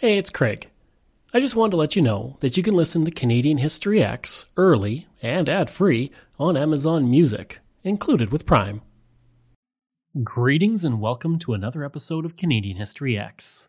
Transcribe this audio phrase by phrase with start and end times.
[0.00, 0.70] Hey, it's Craig.
[1.34, 4.46] I just wanted to let you know that you can listen to Canadian History X
[4.56, 8.80] early and ad free on Amazon Music, included with Prime.
[10.24, 13.68] Greetings and welcome to another episode of Canadian History X.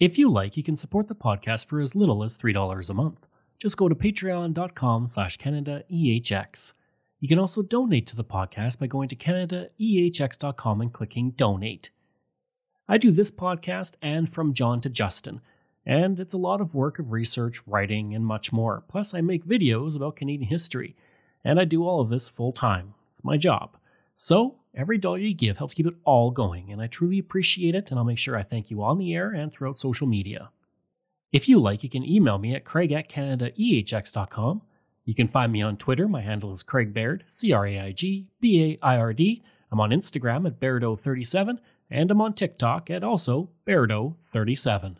[0.00, 3.28] If you like, you can support the podcast for as little as $3 a month.
[3.62, 6.72] Just go to patreon.com slash CanadaEHX.
[7.20, 11.90] You can also donate to the podcast by going to CanadaEHX.com and clicking Donate.
[12.90, 15.42] I do this podcast and From John to Justin,
[15.86, 18.82] and it's a lot of work of research, writing, and much more.
[18.88, 20.96] Plus, I make videos about Canadian history,
[21.44, 22.94] and I do all of this full time.
[23.12, 23.76] It's my job.
[24.16, 27.90] So, every dollar you give helps keep it all going, and I truly appreciate it,
[27.90, 30.50] and I'll make sure I thank you on the air and throughout social media.
[31.30, 34.62] If you like, you can email me at craig at canadaehx.com.
[35.04, 36.08] You can find me on Twitter.
[36.08, 39.44] My handle is Craig Baird, C R A I G B A I R D.
[39.70, 41.58] I'm on Instagram at Bairdo37,
[41.90, 44.96] and I'm on TikTok at also Bairdo37.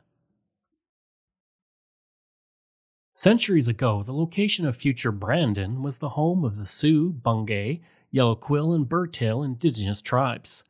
[3.13, 8.35] Centuries ago, the location of future Brandon was the home of the Sioux, Bungay, Yellow
[8.35, 10.65] Quill, and Birdtail indigenous tribes.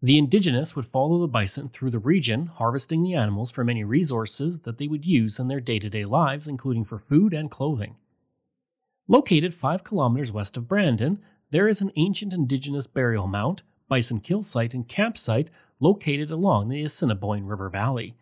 [0.00, 4.60] The indigenous would follow the bison through the region, harvesting the animals for many resources
[4.60, 7.96] that they would use in their day to day lives, including for food and clothing.
[9.06, 14.42] Located 5 kilometers west of Brandon, there is an ancient indigenous burial mound bison kill
[14.42, 18.14] site and campsite located along the Assiniboine River Valley.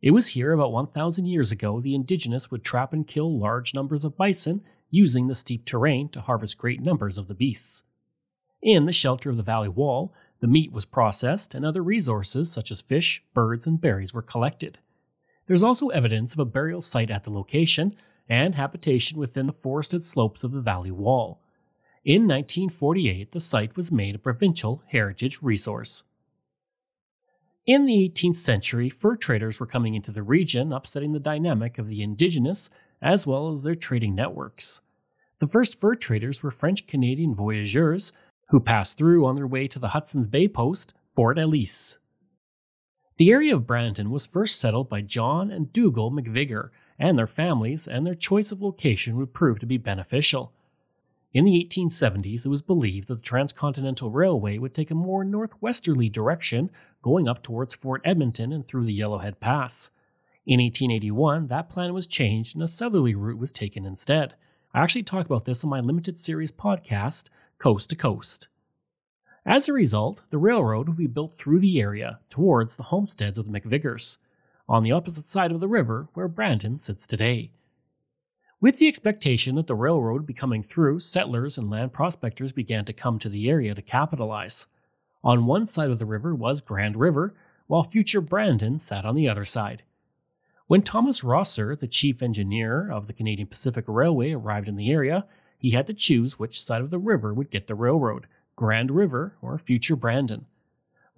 [0.00, 4.04] It was here about 1,000 years ago the indigenous would trap and kill large numbers
[4.04, 7.82] of bison using the steep terrain to harvest great numbers of the beasts.
[8.62, 12.70] In the shelter of the valley wall, the meat was processed and other resources such
[12.70, 14.78] as fish, birds, and berries were collected.
[15.48, 17.96] There's also evidence of a burial site at the location
[18.28, 21.40] and habitation within the forested slopes of the valley wall.
[22.06, 26.04] In 1948, the site was made a provincial heritage resource.
[27.66, 31.88] In the 18th century, fur traders were coming into the region, upsetting the dynamic of
[31.88, 32.70] the indigenous
[33.02, 34.82] as well as their trading networks.
[35.40, 38.12] The first fur traders were French Canadian voyageurs
[38.50, 41.98] who passed through on their way to the Hudson's Bay post, Fort Ellice.
[43.16, 47.88] The area of Brandon was first settled by John and Dougal McVicar and their families,
[47.88, 50.52] and their choice of location would prove to be beneficial.
[51.36, 56.08] In the 1870s, it was believed that the Transcontinental Railway would take a more northwesterly
[56.08, 56.70] direction,
[57.02, 59.90] going up towards Fort Edmonton and through the Yellowhead Pass.
[60.46, 64.32] In 1881, that plan was changed and a southerly route was taken instead.
[64.72, 68.48] I actually talked about this on my limited series podcast, Coast to Coast.
[69.44, 73.44] As a result, the railroad would be built through the area towards the homesteads of
[73.44, 74.16] the McVicars,
[74.70, 77.50] on the opposite side of the river where Brandon sits today.
[78.58, 82.94] With the expectation that the railroad be coming through, settlers and land prospectors began to
[82.94, 84.66] come to the area to capitalize.
[85.22, 87.34] On one side of the river was Grand River,
[87.66, 89.82] while future Brandon sat on the other side.
[90.68, 95.26] When Thomas Rosser, the chief engineer of the Canadian Pacific Railway, arrived in the area,
[95.58, 99.36] he had to choose which side of the river would get the railroad Grand River
[99.42, 100.46] or future Brandon.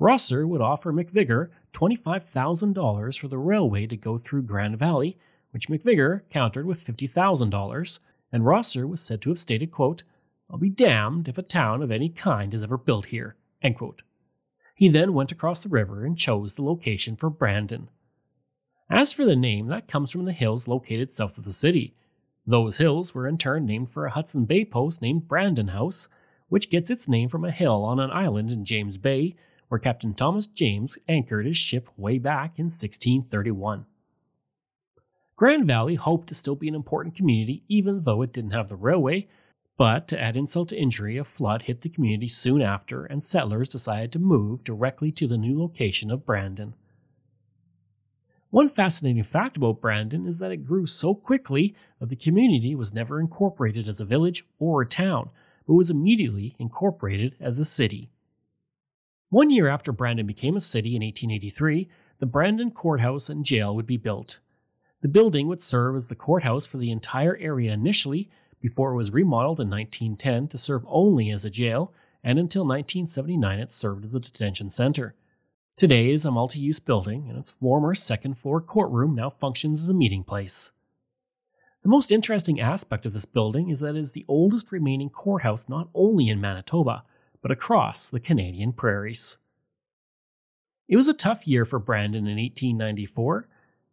[0.00, 5.16] Rosser would offer McVicar $25,000 for the railway to go through Grand Valley
[5.50, 7.98] which McVicar countered with $50,000,
[8.32, 10.02] and Rosser was said to have stated, quote,
[10.50, 13.36] I'll be damned if a town of any kind is ever built here.
[14.74, 17.88] He then went across the river and chose the location for Brandon.
[18.90, 21.94] As for the name, that comes from the hills located south of the city.
[22.46, 26.08] Those hills were in turn named for a Hudson Bay post named Brandon House,
[26.48, 29.36] which gets its name from a hill on an island in James Bay
[29.68, 33.84] where Captain Thomas James anchored his ship way back in 1631.
[35.38, 38.74] Grand Valley hoped to still be an important community even though it didn't have the
[38.74, 39.28] railway,
[39.76, 43.68] but to add insult to injury, a flood hit the community soon after, and settlers
[43.68, 46.74] decided to move directly to the new location of Brandon.
[48.50, 52.92] One fascinating fact about Brandon is that it grew so quickly that the community was
[52.92, 55.30] never incorporated as a village or a town,
[55.68, 58.10] but was immediately incorporated as a city.
[59.28, 61.88] One year after Brandon became a city in 1883,
[62.18, 64.40] the Brandon Courthouse and Jail would be built.
[65.00, 68.28] The building would serve as the courthouse for the entire area initially,
[68.60, 71.92] before it was remodeled in 1910 to serve only as a jail,
[72.24, 75.14] and until 1979 it served as a detention center.
[75.76, 79.82] Today it is a multi use building, and its former second floor courtroom now functions
[79.82, 80.72] as a meeting place.
[81.84, 85.68] The most interesting aspect of this building is that it is the oldest remaining courthouse
[85.68, 87.04] not only in Manitoba,
[87.40, 89.38] but across the Canadian prairies.
[90.88, 93.46] It was a tough year for Brandon in 1894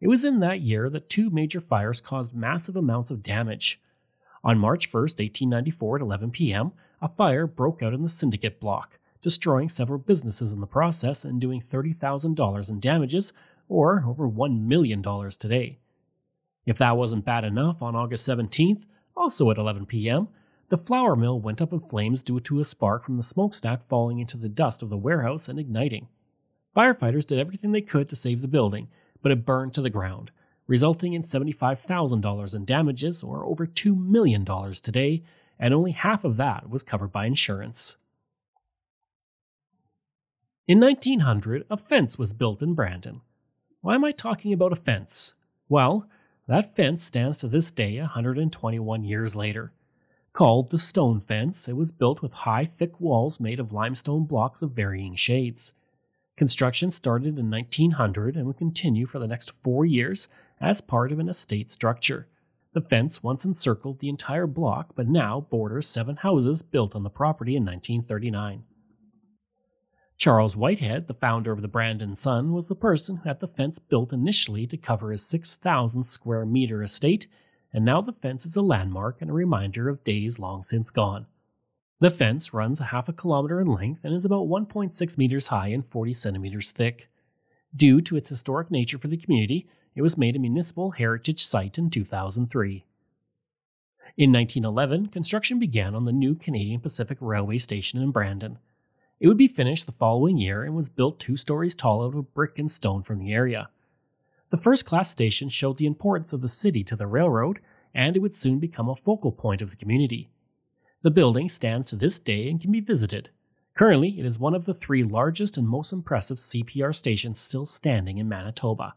[0.05, 3.81] it was in that year that two major fires caused massive amounts of damage.
[4.43, 8.99] On March 1, 1894, at 11 p.m., a fire broke out in the Syndicate block,
[9.19, 13.33] destroying several businesses in the process and doing $30,000 in damages,
[13.67, 15.79] or over $1 million today.
[16.67, 18.83] If that wasn't bad enough, on August 17th,
[19.17, 20.27] also at 11 p.m.,
[20.69, 24.19] the flour mill went up in flames due to a spark from the smokestack falling
[24.19, 26.09] into the dust of the warehouse and igniting.
[26.77, 28.87] Firefighters did everything they could to save the building,
[29.25, 30.29] but it burned to the ground,
[30.67, 34.45] resulting in $75,000 in damages, or over $2 million
[34.83, 35.23] today,
[35.57, 37.97] and only half of that was covered by insurance.
[40.67, 43.21] In 1900, a fence was built in Brandon.
[43.81, 45.33] Why am I talking about a fence?
[45.67, 46.07] Well,
[46.47, 49.73] that fence stands to this day 121 years later.
[50.33, 54.61] Called the Stone Fence, it was built with high, thick walls made of limestone blocks
[54.61, 55.73] of varying shades.
[56.37, 60.27] Construction started in 1900 and would continue for the next four years
[60.59, 62.27] as part of an estate structure.
[62.73, 67.09] The fence once encircled the entire block, but now borders seven houses built on the
[67.09, 68.63] property in 1939.
[70.17, 73.79] Charles Whitehead, the founder of the Brandon Sun, was the person who had the fence
[73.79, 77.27] built initially to cover his 6,000 square meter estate,
[77.73, 81.27] and now the fence is a landmark and a reminder of days long since gone.
[82.01, 85.69] The fence runs a half a kilometer in length and is about 1.6 meters high
[85.69, 87.07] and 40 centimeters thick.
[87.73, 91.77] Due to its historic nature for the community, it was made a municipal heritage site
[91.77, 92.85] in 2003.
[94.17, 98.59] In 1911, construction began on the new Canadian Pacific Railway station in Brandon.
[99.21, 102.33] It would be finished the following year and was built two stories tall out of
[102.33, 103.69] brick and stone from the area.
[104.49, 107.59] The first class station showed the importance of the city to the railroad,
[107.93, 110.29] and it would soon become a focal point of the community.
[111.05, 113.29] The building stands to this day and can be visited.
[113.77, 118.17] Currently, it is one of the three largest and most impressive CPR stations still standing
[118.17, 118.95] in Manitoba.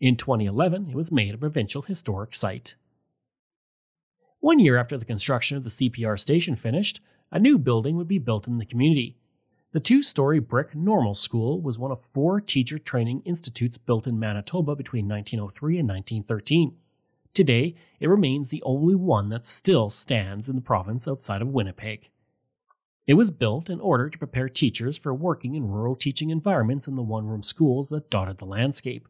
[0.00, 2.74] In 2011, it was made a provincial historic site.
[4.40, 7.00] One year after the construction of the CPR station finished,
[7.30, 9.16] a new building would be built in the community.
[9.70, 14.18] The two story brick Normal School was one of four teacher training institutes built in
[14.18, 16.74] Manitoba between 1903 and 1913.
[17.36, 22.08] Today, it remains the only one that still stands in the province outside of Winnipeg.
[23.06, 26.96] It was built in order to prepare teachers for working in rural teaching environments in
[26.96, 29.06] the one room schools that dotted the landscape.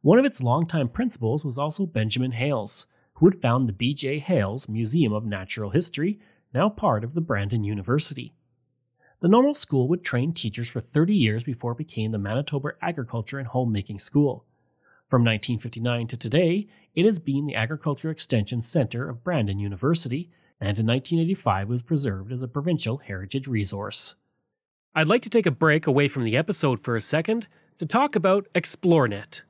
[0.00, 4.20] One of its longtime principals was also Benjamin Hales, who had found the B.J.
[4.20, 6.18] Hales Museum of Natural History,
[6.54, 8.32] now part of the Brandon University.
[9.20, 13.38] The normal school would train teachers for 30 years before it became the Manitoba Agriculture
[13.38, 14.46] and Homemaking School.
[15.12, 20.78] From 1959 to today, it has been the Agriculture Extension Center of Brandon University, and
[20.78, 24.14] in 1985 was preserved as a provincial heritage resource.
[24.94, 28.16] I'd like to take a break away from the episode for a second to talk
[28.16, 29.42] about ExploreNet.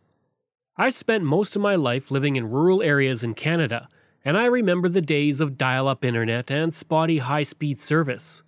[0.76, 3.88] I spent most of my life living in rural areas in Canada,
[4.24, 8.42] and I remember the days of dial up internet and spotty high speed service.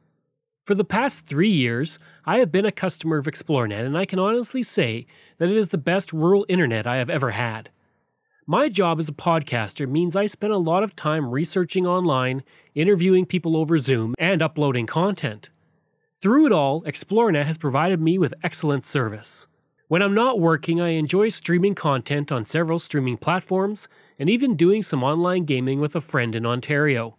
[0.65, 4.19] For the past three years, I have been a customer of ExploreNet, and I can
[4.19, 5.07] honestly say
[5.37, 7.69] that it is the best rural internet I have ever had.
[8.47, 12.45] My job as a podcaster means I spend a lot of time researching online,
[12.75, 15.51] interviewing people over Zoom, and uploading content.
[16.23, 19.49] Through it all, ExploreNet has provided me with excellent service.
[19.89, 23.87] When I'm not working, I enjoy streaming content on several streaming platforms
[24.19, 27.19] and even doing some online gaming with a friend in Ontario.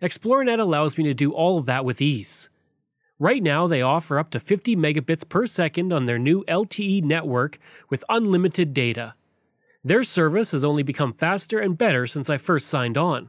[0.00, 2.48] ExploreNet allows me to do all of that with ease.
[3.20, 7.58] Right now, they offer up to 50 megabits per second on their new LTE network
[7.90, 9.12] with unlimited data.
[9.84, 13.28] Their service has only become faster and better since I first signed on.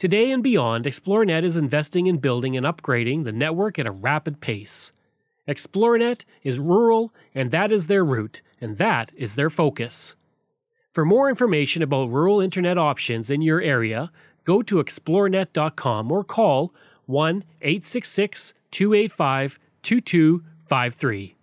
[0.00, 4.40] Today and beyond, ExploreNet is investing in building and upgrading the network at a rapid
[4.40, 4.90] pace.
[5.46, 10.16] ExploreNet is rural, and that is their route, and that is their focus.
[10.92, 14.10] For more information about rural internet options in your area,
[14.44, 16.74] go to explorenet.com or call
[17.06, 21.36] 1 866 285 2253.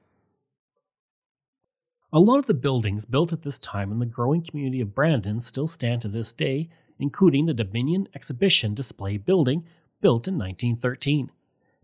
[2.14, 5.40] A lot of the buildings built at this time in the growing community of Brandon
[5.40, 9.64] still stand to this day, including the Dominion Exhibition Display Building,
[10.02, 11.32] built in 1913.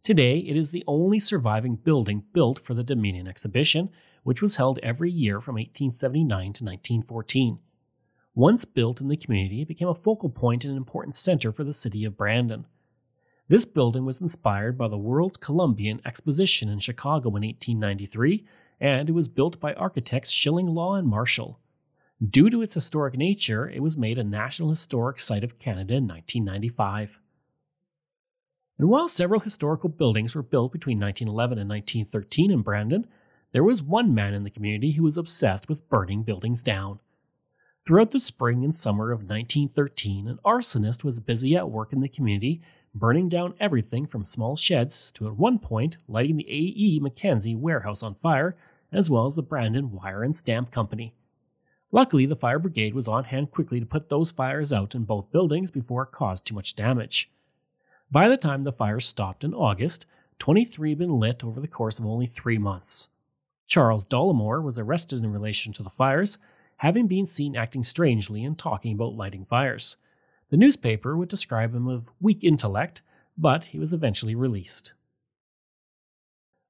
[0.03, 3.89] Today, it is the only surviving building built for the Dominion Exhibition,
[4.23, 7.59] which was held every year from 1879 to 1914.
[8.35, 11.63] Once built in the community, it became a focal point and an important center for
[11.63, 12.65] the city of Brandon.
[13.49, 18.45] This building was inspired by the World's Columbian Exposition in Chicago in 1893,
[18.81, 21.59] and it was built by architects Shillinglaw and Marshall.
[22.21, 26.07] Due to its historic nature, it was made a National Historic Site of Canada in
[26.07, 27.19] 1995.
[28.77, 33.07] And while several historical buildings were built between 1911 and 1913 in Brandon,
[33.53, 36.99] there was one man in the community who was obsessed with burning buildings down.
[37.85, 42.09] Throughout the spring and summer of 1913, an arsonist was busy at work in the
[42.09, 42.61] community
[42.99, 46.99] burning down everything from small sheds to at one point lighting the A.E.
[47.01, 48.55] Mackenzie warehouse on fire
[48.91, 51.13] as well as the Brandon Wire and Stamp Company.
[51.91, 55.31] Luckily, the fire brigade was on hand quickly to put those fires out in both
[55.31, 57.29] buildings before it caused too much damage.
[58.11, 60.05] By the time the fires stopped in August,
[60.39, 63.09] 23 had been lit over the course of only three months.
[63.67, 66.37] Charles Dollimore was arrested in relation to the fires,
[66.77, 69.97] having been seen acting strangely and talking about lighting fires.
[70.49, 73.01] The newspaper would describe him of weak intellect,
[73.37, 74.93] but he was eventually released.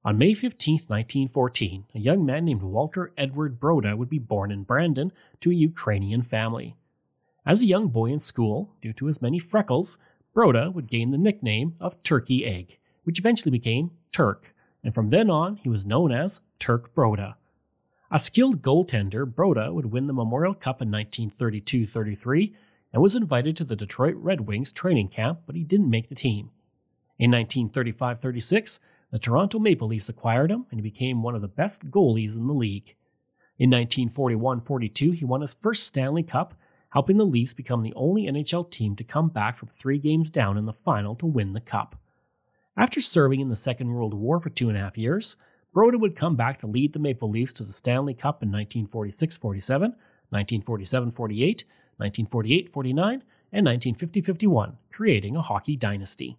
[0.04, 4.62] On May 15, 1914, a young man named Walter Edward Broda would be born in
[4.62, 6.76] Brandon to a Ukrainian family.
[7.44, 9.98] As a young boy in school, due to his many freckles,
[10.34, 15.30] Broda would gain the nickname of Turkey Egg, which eventually became Turk, and from then
[15.30, 17.34] on he was known as Turk Broda.
[18.10, 22.54] A skilled goaltender, Broda would win the Memorial Cup in 1932 33
[22.92, 26.14] and was invited to the Detroit Red Wings training camp, but he didn't make the
[26.14, 26.50] team.
[27.18, 28.80] In 1935 36,
[29.10, 32.46] the Toronto Maple Leafs acquired him and he became one of the best goalies in
[32.46, 32.94] the league.
[33.58, 36.54] In 1941 42, he won his first Stanley Cup,
[36.90, 40.56] helping the Leafs become the only NHL team to come back from three games down
[40.56, 41.96] in the final to win the Cup.
[42.76, 45.36] After serving in the Second World War for two and a half years,
[45.74, 49.36] Broda would come back to lead the Maple Leafs to the Stanley Cup in 1946
[49.36, 49.90] 47,
[50.30, 51.64] 1947 48,
[51.98, 56.36] 1948 49, and 1950 51, creating a hockey dynasty.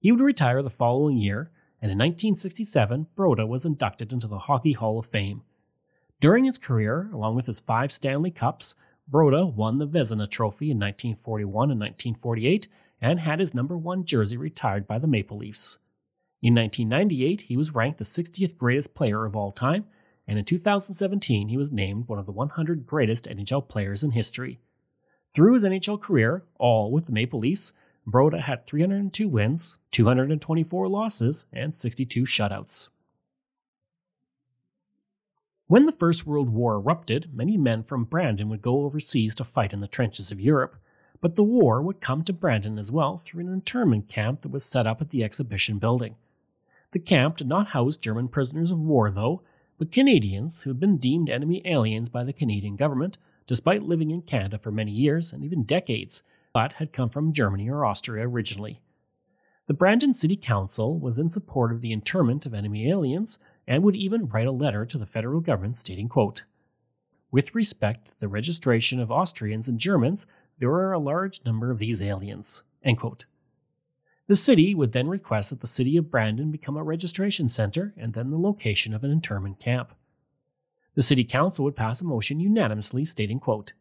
[0.00, 1.50] He would retire the following year,
[1.82, 5.42] and in 1967, Broda was inducted into the Hockey Hall of Fame.
[6.20, 8.74] During his career, along with his five Stanley Cups,
[9.10, 12.68] Broda won the Vezina Trophy in 1941 and 1948
[13.00, 15.78] and had his number one jersey retired by the Maple Leafs.
[16.42, 19.86] In 1998, he was ranked the 60th greatest player of all time,
[20.30, 24.60] and in 2017, he was named one of the 100 greatest NHL players in history.
[25.34, 27.72] Through his NHL career, all with the Maple Leafs,
[28.06, 32.90] Broda had 302 wins, 224 losses, and 62 shutouts.
[35.66, 39.72] When the First World War erupted, many men from Brandon would go overseas to fight
[39.72, 40.76] in the trenches of Europe,
[41.20, 44.64] but the war would come to Brandon as well through an internment camp that was
[44.64, 46.14] set up at the exhibition building.
[46.92, 49.42] The camp did not house German prisoners of war, though,
[49.80, 54.20] but Canadians who had been deemed enemy aliens by the Canadian government, despite living in
[54.20, 56.22] Canada for many years and even decades,
[56.52, 58.82] but had come from Germany or Austria originally.
[59.68, 63.96] The Brandon City Council was in support of the internment of enemy aliens and would
[63.96, 66.42] even write a letter to the federal government stating, quote,
[67.30, 70.26] With respect to the registration of Austrians and Germans,
[70.58, 72.64] there are a large number of these aliens.
[72.84, 73.24] End quote.
[74.30, 78.12] The city would then request that the city of Brandon become a registration center and
[78.12, 79.92] then the location of an internment camp.
[80.94, 83.72] The city council would pass a motion unanimously stating, quote,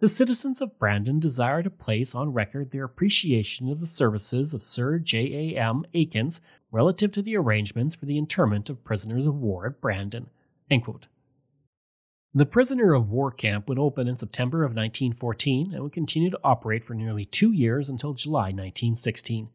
[0.00, 4.62] the citizens of Brandon desire to place on record their appreciation of the services of
[4.62, 5.54] Sir J.
[5.54, 5.60] A.
[5.60, 5.84] M.
[5.94, 6.40] Aikins
[6.72, 10.30] relative to the arrangements for the internment of prisoners of war at Brandon.
[10.70, 16.40] The prisoner of war camp would open in September of 1914 and would continue to
[16.42, 19.50] operate for nearly two years until July 1916.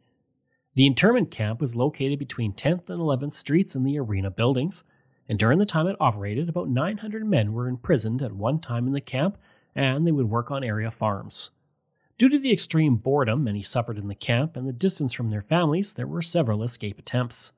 [0.74, 4.86] The internment camp was located between 10th and 11th Streets in the arena buildings,
[5.28, 8.94] and during the time it operated, about 900 men were imprisoned at one time in
[8.94, 9.38] the camp
[9.76, 11.52] and they would work on area farms.
[12.18, 15.42] Due to the extreme boredom many suffered in the camp and the distance from their
[15.42, 17.52] families, there were several escape attempts.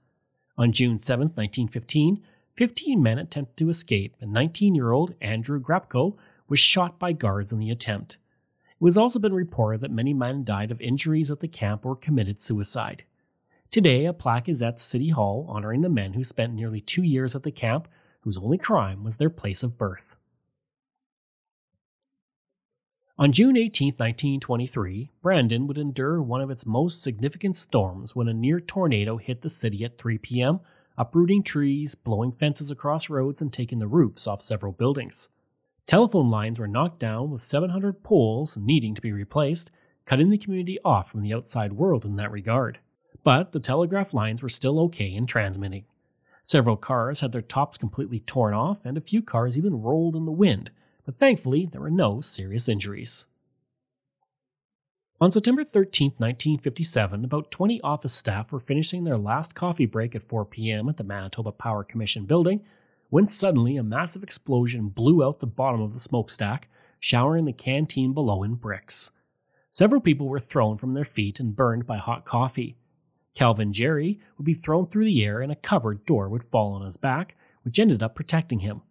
[0.57, 2.21] On June 7, 1915,
[2.55, 6.15] 15 men attempted to escape, and 19 year old Andrew Grapko
[6.47, 8.17] was shot by guards in the attempt.
[8.83, 11.95] It has also been reported that many men died of injuries at the camp or
[11.95, 13.05] committed suicide.
[13.71, 17.01] Today, a plaque is at the City Hall honoring the men who spent nearly two
[17.01, 17.87] years at the camp,
[18.21, 20.17] whose only crime was their place of birth.
[23.17, 28.33] On June 18, 1923, Brandon would endure one of its most significant storms when a
[28.33, 30.59] near tornado hit the city at 3 p.m.,
[30.97, 35.29] uprooting trees, blowing fences across roads, and taking the roofs off several buildings.
[35.85, 39.69] Telephone lines were knocked down with 700 poles needing to be replaced,
[40.05, 42.79] cutting the community off from the outside world in that regard.
[43.23, 45.85] But the telegraph lines were still okay in transmitting.
[46.41, 50.25] Several cars had their tops completely torn off, and a few cars even rolled in
[50.25, 50.71] the wind,
[51.05, 53.25] but thankfully there were no serious injuries.
[55.21, 60.27] On September 13, 1957, about 20 office staff were finishing their last coffee break at
[60.27, 60.89] 4 p.m.
[60.89, 62.61] at the Manitoba Power Commission building
[63.13, 66.67] when suddenly a massive explosion blew out the bottom of the smokestack,
[66.99, 69.11] showering the canteen below in bricks.
[69.69, 72.75] Several people were thrown from their feet and burned by hot coffee.
[73.35, 76.83] Calvin Jerry would be thrown through the air and a cupboard door would fall on
[76.83, 78.81] his back, which ended up protecting him.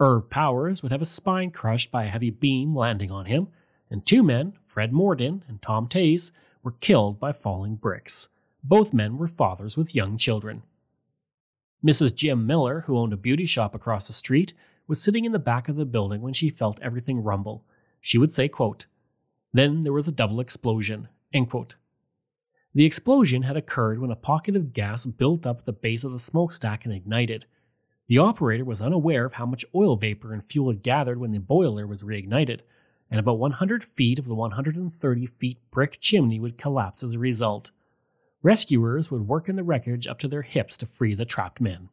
[0.00, 3.48] Irv Powers would have his spine crushed by a heavy beam landing on him,
[3.90, 6.32] and two men, Fred Morden and Tom Tays,
[6.62, 8.30] were killed by falling bricks.
[8.64, 10.62] Both men were fathers with young children.
[11.84, 12.14] Mrs.
[12.14, 14.52] Jim Miller, who owned a beauty shop across the street,
[14.88, 17.64] was sitting in the back of the building when she felt everything rumble.
[18.00, 18.86] She would say, quote,
[19.52, 21.08] Then there was a double explosion.
[21.32, 21.76] End quote.
[22.74, 26.12] The explosion had occurred when a pocket of gas built up at the base of
[26.12, 27.44] the smokestack and ignited.
[28.08, 31.38] The operator was unaware of how much oil vapor and fuel had gathered when the
[31.38, 32.60] boiler was reignited,
[33.10, 37.70] and about 100 feet of the 130 feet brick chimney would collapse as a result.
[38.42, 41.88] Rescuers would work in the wreckage up to their hips to free the trapped men.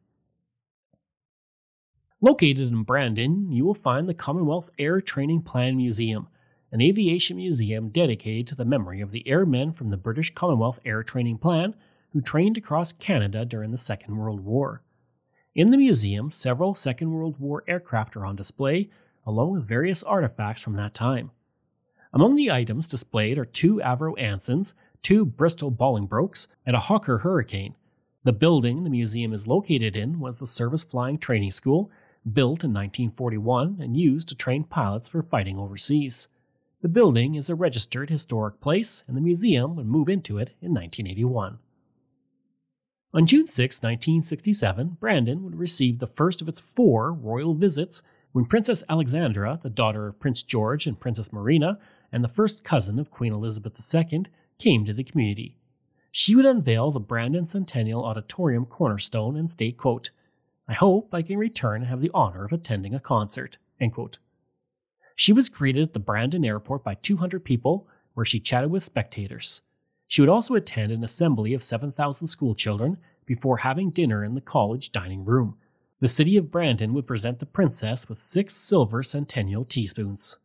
[2.22, 6.28] Located in Brandon, you will find the Commonwealth Air Training Plan Museum,
[6.72, 11.04] an aviation museum dedicated to the memory of the airmen from the British Commonwealth Air
[11.04, 11.76] Training Plan
[12.16, 14.82] who trained across Canada during the Second World War.
[15.54, 18.90] In the museum, several Second World War aircraft are on display,
[19.26, 21.32] along with various artifacts from that time.
[22.14, 24.74] Among the items displayed are two Avro Ansons,
[25.06, 27.76] two Bristol Bolingbroke, and a Hawker Hurricane.
[28.24, 31.92] The building the museum is located in was the Service Flying Training School,
[32.26, 36.28] built in 1941 and used to train pilots for fighting overseas.
[36.82, 40.74] The building is a registered historic place, and the museum would move into it in
[40.74, 41.60] 1981.
[43.14, 48.46] On June 6, 1967, Brandon would receive the first of its four royal visits when
[48.46, 51.78] Princess Alexandra, the daughter of Prince George and Princess Marina,
[52.12, 54.26] and the first cousin of Queen Elizabeth II,
[54.58, 55.58] came to the community.
[56.12, 60.12] She would unveil the Brandon Centennial Auditorium cornerstone and state, quote,
[60.68, 63.58] I hope I can return and have the honor of attending a concert.
[65.16, 69.62] She was greeted at the Brandon airport by 200 people, where she chatted with spectators.
[70.08, 74.92] She would also attend an assembly of 7,000 schoolchildren before having dinner in the college
[74.92, 75.58] dining room.
[76.00, 80.38] The city of Brandon would present the princess with six silver centennial teaspoons.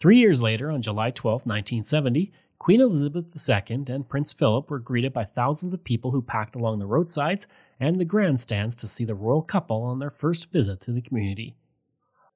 [0.00, 5.12] Three years later, on July 12, 1970, Queen Elizabeth II and Prince Philip were greeted
[5.12, 7.46] by thousands of people who packed along the roadsides
[7.78, 11.54] and the grandstands to see the royal couple on their first visit to the community.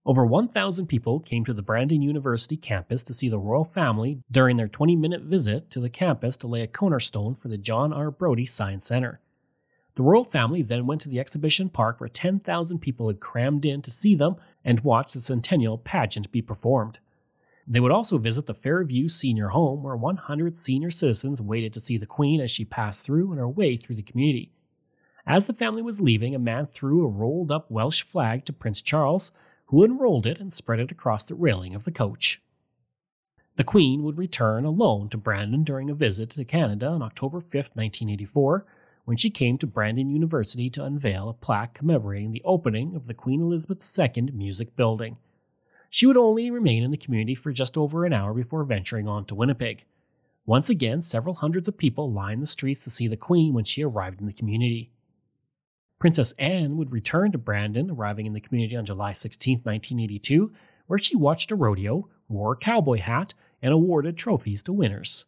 [0.07, 4.57] Over 1,000 people came to the Brandon University campus to see the royal family during
[4.57, 8.11] their 20 minute visit to the campus to lay a cornerstone for the John R.
[8.11, 9.21] Brodie Science Center.
[9.95, 13.83] The royal family then went to the exhibition park where 10,000 people had crammed in
[13.83, 16.99] to see them and watch the centennial pageant be performed.
[17.67, 21.97] They would also visit the Fairview Senior Home where 100 senior citizens waited to see
[21.97, 24.51] the Queen as she passed through on her way through the community.
[25.27, 28.83] As the family was leaving, a man threw a rolled up Welsh flag to Prince
[28.83, 29.31] Charles,
[29.67, 32.41] who unrolled it and spread it across the railing of the coach.
[33.57, 37.53] The Queen would return alone to Brandon during a visit to Canada on October 5,
[37.53, 38.67] 1984,
[39.05, 43.15] when she came to Brandon University to unveil a plaque commemorating the opening of the
[43.15, 45.19] Queen Elizabeth II Music Building.
[45.95, 49.27] She would only remain in the community for just over an hour before venturing on
[49.27, 49.85] to Winnipeg.
[50.47, 53.85] Once again, several hundreds of people lined the streets to see the Queen when she
[53.85, 54.91] arrived in the community.
[55.99, 60.51] Princess Anne would return to Brandon, arriving in the community on July 16, 1982,
[60.87, 65.27] where she watched a rodeo, wore a cowboy hat, and awarded trophies to winners.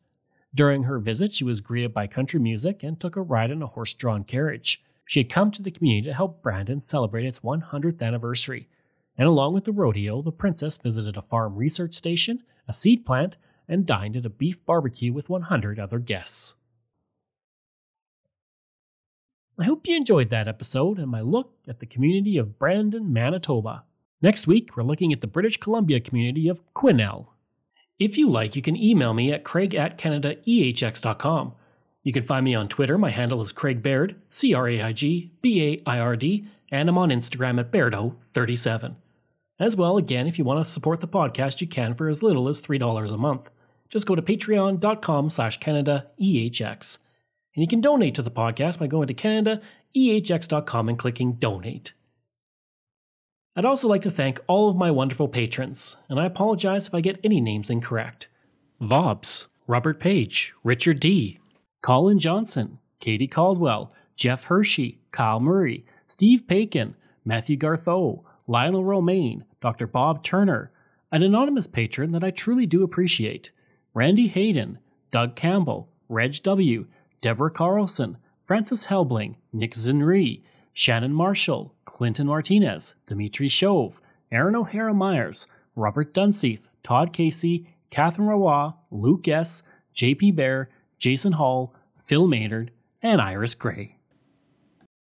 [0.55, 3.66] During her visit, she was greeted by country music and took a ride in a
[3.66, 4.83] horse drawn carriage.
[5.05, 8.70] She had come to the community to help Brandon celebrate its 100th anniversary.
[9.16, 13.37] And along with the rodeo, the princess visited a farm research station, a seed plant,
[13.68, 16.55] and dined at a beef barbecue with 100 other guests.
[19.59, 23.85] I hope you enjoyed that episode and my look at the community of Brandon, Manitoba.
[24.20, 27.27] Next week, we're looking at the British Columbia community of Quesnel.
[27.98, 31.55] If you like, you can email me at craig at canadaehx.com.
[32.03, 32.98] You can find me on Twitter.
[32.98, 36.46] My handle is Craig Baird, C R A I G B A I R D,
[36.72, 38.96] and I'm on Instagram at Bairdo37.
[39.59, 42.49] As well, again, if you want to support the podcast, you can for as little
[42.49, 43.51] as $3 a month.
[43.88, 46.99] Just go to patreon.com slash CanadaEHX.
[47.55, 51.93] And you can donate to the podcast by going to CanadaEHX.com and clicking Donate.
[53.55, 57.01] I'd also like to thank all of my wonderful patrons, and I apologize if I
[57.01, 58.27] get any names incorrect.
[58.81, 61.38] Vobs, Robert Page, Richard D.,
[61.81, 69.87] Colin Johnson, Katie Caldwell, Jeff Hershey, Kyle Murray, Steve Pakin, Matthew Gartho, Lionel Romaine, Dr.
[69.87, 70.70] Bob Turner,
[71.11, 73.50] an anonymous patron that I truly do appreciate,
[73.94, 74.78] Randy Hayden,
[75.11, 76.87] Doug Campbell, Reg W.,
[77.20, 85.46] Deborah Carlson, Francis Helbling, Nick Zinri, Shannon Marshall, Clinton Martinez, Dimitri Shove, Aaron O'Hara Myers,
[85.76, 89.62] Robert Dunseith, Todd Casey, Catherine Rawa, Luke S.,
[89.94, 91.72] JP Bear, Jason Hall,
[92.04, 93.96] Phil Maynard, and Iris Gray.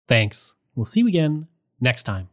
[0.08, 0.54] Thanks.
[0.76, 1.48] We'll see you again
[1.80, 2.28] next time.